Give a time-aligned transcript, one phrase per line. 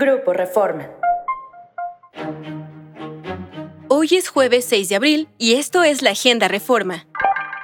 [0.00, 0.88] Grupo Reforma.
[3.88, 7.08] Hoy es jueves 6 de abril y esto es la Agenda Reforma.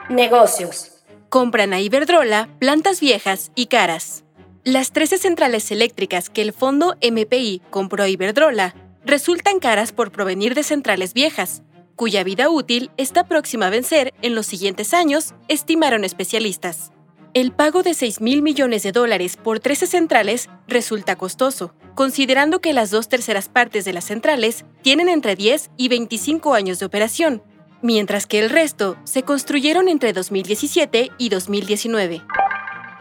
[0.09, 1.05] Negocios.
[1.29, 4.25] Compran a Iberdrola plantas viejas y caras.
[4.65, 8.75] Las 13 centrales eléctricas que el fondo MPI compró a Iberdrola
[9.05, 11.63] resultan caras por provenir de centrales viejas,
[11.95, 16.94] cuya vida útil está próxima a vencer en los siguientes años, estimaron especialistas.
[17.35, 22.73] El pago de 6 mil millones de dólares por 13 centrales resulta costoso, considerando que
[22.73, 27.43] las dos terceras partes de las centrales tienen entre 10 y 25 años de operación,
[27.83, 32.23] mientras que el resto se construyeron entre 2017 y 2019.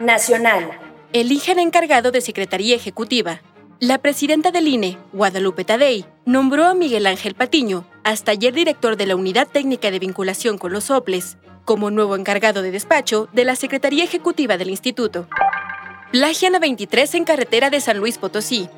[0.00, 0.80] Nacional.
[1.12, 3.40] Eligen encargado de Secretaría Ejecutiva.
[3.78, 9.06] La presidenta del INE, Guadalupe Tadei, nombró a Miguel Ángel Patiño, hasta ayer director de
[9.06, 13.56] la Unidad Técnica de Vinculación con los OPLES, como nuevo encargado de despacho de la
[13.56, 15.26] Secretaría Ejecutiva del Instituto.
[16.12, 18.68] Plagian a 23 en carretera de San Luis Potosí.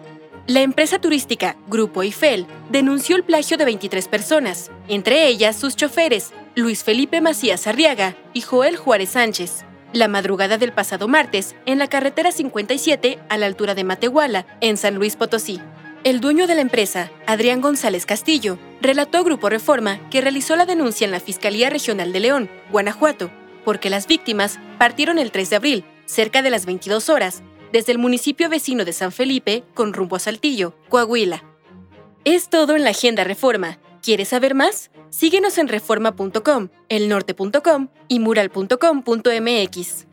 [0.47, 6.33] La empresa turística Grupo Eiffel denunció el plagio de 23 personas, entre ellas sus choferes,
[6.55, 11.89] Luis Felipe Macías Arriaga y Joel Juárez Sánchez, la madrugada del pasado martes en la
[11.89, 15.61] carretera 57 a la altura de Matehuala, en San Luis Potosí.
[16.07, 20.65] El dueño de la empresa, Adrián González Castillo, relató a Grupo Reforma que realizó la
[20.65, 23.29] denuncia en la Fiscalía Regional de León, Guanajuato,
[23.65, 27.99] porque las víctimas partieron el 3 de abril, cerca de las 22 horas, desde el
[27.99, 31.43] municipio vecino de San Felipe con rumbo a Saltillo, Coahuila.
[32.25, 33.81] Es todo en la Agenda Reforma.
[34.01, 34.93] ¿Quieres saber más?
[35.11, 40.07] Síguenos en reforma.com, elnorte.com y mural.com.mx.